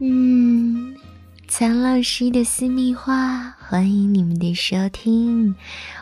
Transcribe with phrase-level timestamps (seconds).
[0.00, 0.96] 嗯，
[1.46, 5.54] 苍老师的私密话，欢迎你们的收听，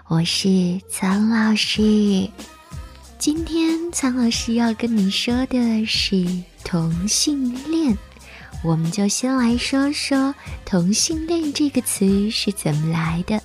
[0.09, 2.27] 我是苍老师。
[3.19, 6.27] 今天苍老师要跟你说的是
[6.65, 7.97] 同性恋，
[8.65, 10.35] 我们就先来说说
[10.65, 13.43] 同性恋这个词是怎么来的。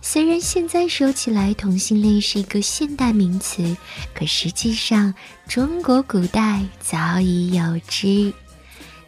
[0.00, 3.76] 虽然现在说起来同性恋是一个现代名词，
[4.14, 5.12] 可实际上
[5.46, 8.32] 中国古代早已有之。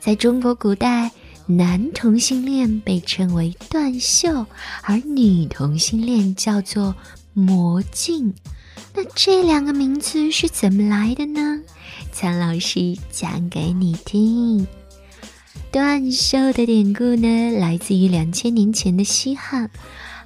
[0.00, 1.10] 在中国古代，
[1.46, 4.46] 男同性恋被称为断袖，
[4.82, 6.95] 而女同性恋叫做
[7.34, 8.32] 魔镜。
[8.95, 11.60] 那这两个名字是怎么来的呢？
[12.12, 14.66] 苍老师讲给你听。
[15.70, 19.70] 断袖的典故呢，来自于两千年前的西汉，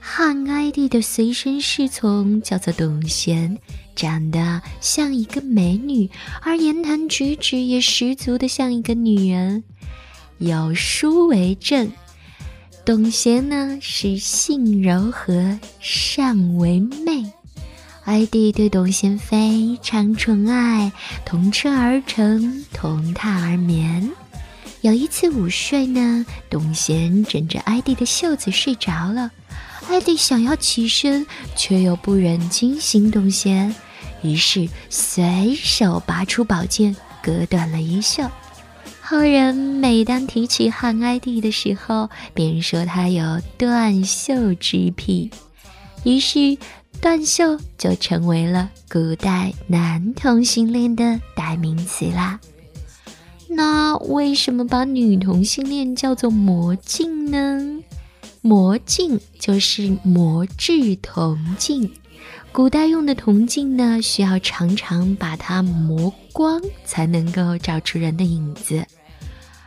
[0.01, 3.59] 汉哀帝的随身侍从叫做董贤。
[3.95, 6.11] 长得像一个美女，
[6.43, 9.65] 而言谈举止也十足的像一个女人。
[10.39, 11.91] 有书为证，
[12.85, 17.25] 董贤呢是性柔和，善为媚。
[18.05, 20.93] 哀帝对董贤非常宠爱，
[21.25, 24.11] 同车而乘，同榻而眠。
[24.83, 29.31] 有一次午睡呢，董贤枕着哀帝的袖子睡着了，
[29.89, 33.75] 哀帝想要起身，却又不忍惊醒董贤。
[34.25, 38.25] 于是随手拔出宝剑，割断了一袖。
[39.03, 45.31] 后人每当提起汉哀帝的时候，便说他有断袖之癖，
[46.05, 46.57] 于是
[47.03, 52.41] 断袖就成为了古代男同性恋的代名词啦。
[53.51, 57.83] 那为什么把女同性恋叫做魔镜呢？
[58.41, 61.93] 魔镜就是魔制铜镜。
[62.55, 68.87] 古代用的铜镜呢，需要常常把它磨光，才能够照出人的影子。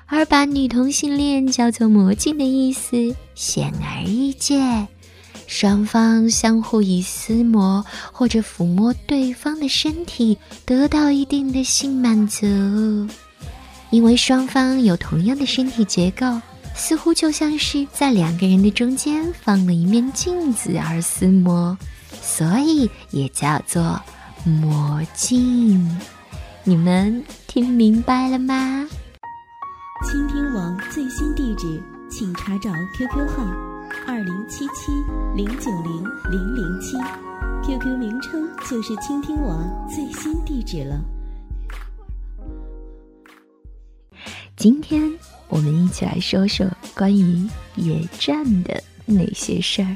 [0.06, 4.88] 而把女同性恋叫做魔镜的意思，显而易见，
[5.48, 12.48] 双方相互以撕磨或者抚摸对方的身体，得到一定的性满足。
[13.90, 16.26] 因为双方有同样的身体结构，
[16.78, 21.78] 似乎就像是在两个人的中间放了一面镜子而撕磨。
[22.22, 24.00] 所以也叫做
[24.46, 26.00] 魔镜，
[26.64, 28.88] 你们听明白了吗？
[30.10, 33.44] 倾听网最新地址，请查找 QQ 号
[34.06, 34.92] 二零七七
[35.36, 36.96] 零九零零零七
[37.66, 41.02] ，QQ 名称就是倾听网最新地址了。
[44.56, 45.12] 今天
[45.50, 49.96] 我们一起来说说关于野战的那些事儿。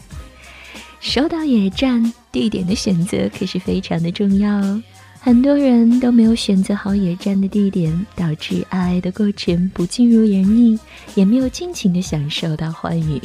[0.99, 4.83] 说到野战，地点的选择可是非常的重要哦。
[5.19, 10.79] 很多人都没有选择好野战的地点，导致爱爱的过程不尽如人意，
[11.13, 13.21] 也没有尽情的享受到欢愉。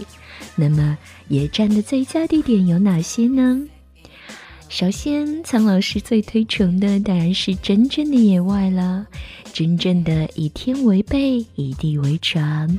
[0.54, 0.98] 那么，
[1.28, 3.62] 野战的最佳地点有哪些呢？
[4.68, 9.06] 首先，苍老师最推崇的当然是真正的野外了，
[9.52, 12.78] 真正的以天为被，以地为床。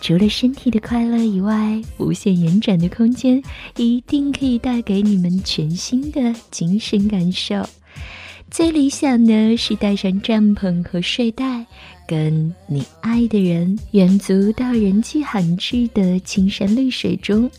[0.00, 3.42] 除了身体的快乐以外，无限延展的空间
[3.76, 7.64] 一定可以带给你们全新的精神感受。
[8.50, 11.64] 最理想的是带上帐篷和睡袋，
[12.06, 17.50] 跟你爱的人远足到人迹罕至的青山绿水中，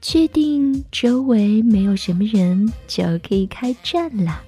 [0.00, 4.40] 确定周围没有什么人，就可以开战了。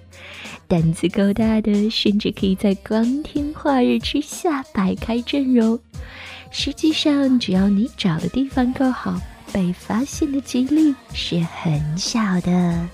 [0.67, 5.79] 胆子够大的，甚至可以在光天化日之下摆开阵容。
[6.51, 9.21] 实际上，只要你找的地方够好，
[9.53, 12.89] 被发现的几率是很小的。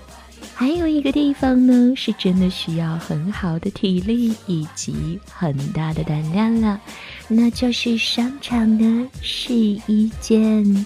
[0.53, 6.79] 还有一个地方呢，是真的需要很好的体力以及很大的胆量了，
[7.27, 10.85] 那就是商场的试衣间。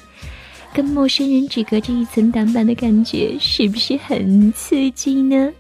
[0.75, 5.53] 跟陌生人只隔着一层挡板的感觉，是不是很刺激呢？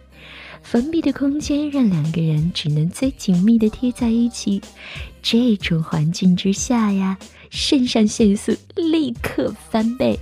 [0.61, 4.61] 封闭的空间让两个人只能最紧密的贴在一起。
[5.21, 7.17] 这种环境之下呀，
[7.49, 10.19] 肾上腺素立刻翻倍。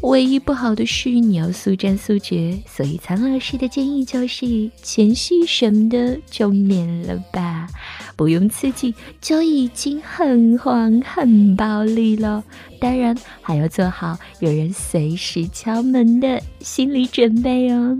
[0.00, 7.68] 唯一不好的是你要速战速决，所以苍老师的建议就是前戏什么的就免了吧，
[8.16, 12.42] 不用刺激就已经很黄很暴力了。
[12.80, 17.98] 当然还要做好有人随时敲门的心理准备哦。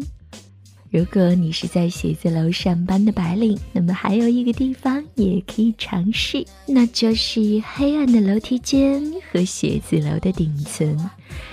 [0.92, 7.40] 如果你是在写字楼上班的白领，那么还有一个地方也可以尝试，那就是
[7.74, 9.02] 黑暗的楼梯间
[9.32, 11.10] 和写字楼的顶层。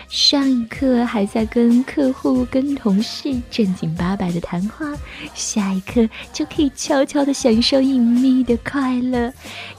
[0.10, 4.94] 上一刻还在跟客户、跟同事正经八百的谈话，
[5.34, 9.32] 下一刻就可以悄悄的享受隐秘的快乐。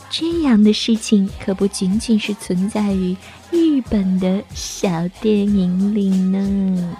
[0.08, 3.14] 这样的事情可不仅仅是存在于
[3.50, 6.96] 日本的小电影里呢。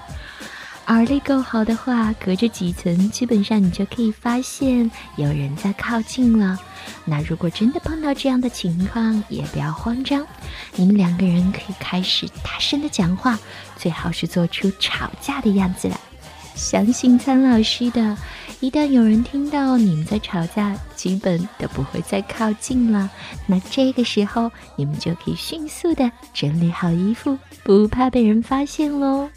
[0.91, 6.59] 耳力够好的话，隔着几层，基本上你就可以发现有人在靠近了。
[7.05, 10.27] 那如果真的碰到这样的情况，也不要慌张，
[10.75, 13.39] 你们两个人可以开始大声的讲话，
[13.77, 15.97] 最好是做出吵架的样子来。
[16.57, 18.19] 相信苍老师的，
[18.59, 23.09] 一旦有人听到你们在吵架，基本都不会再靠近了。
[23.47, 29.31] 那这个时候，你们就可以迅速的整理好衣服，不怕被人发现喽。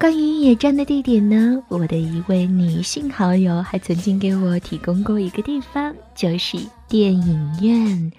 [0.00, 1.62] 关于野战的地点呢？
[1.68, 6.56] 我的一位女性好友还曾经给我提供过一个地方，就是
[6.88, 8.10] 电影院。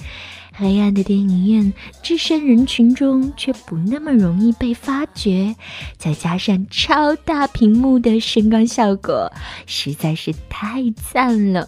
[0.53, 1.73] 黑暗的电影院，
[2.03, 5.55] 置身人群中却不那么容易被发觉，
[5.97, 9.33] 再加上超大屏幕的声光效果，
[9.65, 11.67] 实在是太赞了。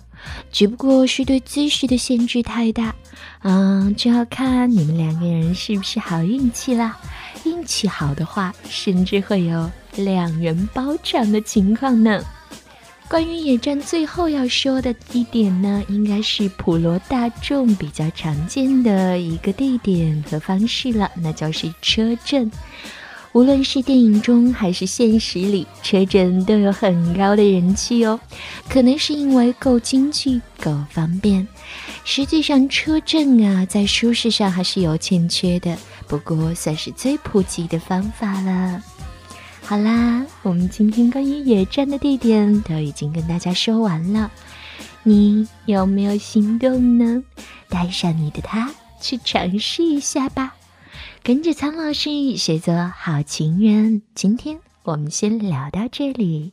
[0.51, 2.93] 只不过是对姿势的限制太大，
[3.41, 6.99] 嗯，就要看你们两个人是不是好运气啦。
[7.53, 12.23] 运气好的话，甚至会有两人包场的情况呢。
[13.07, 22.51] 关于野战，最后要说的地点呢，应该是普罗大众比较常见的一个地点和方式了，那就是车震。
[23.33, 28.19] 无论是电影中还是现实里，车震都有很高的人气哦。
[28.67, 31.47] 可能是因为够经济、够方便。
[32.05, 35.77] 实际上，车震啊，在舒适上还是有欠缺的。
[36.07, 38.83] 不过，算是最普及的方法了。
[39.61, 44.29] 好啦，我们今天关于野战的地点都已经跟大家说完了，
[45.03, 47.23] 你有没有心动呢？
[47.69, 50.55] 带上你的他去尝试一下吧，
[51.23, 54.01] 跟着苍老师学做好情人。
[54.13, 56.51] 今天我们先聊到这里。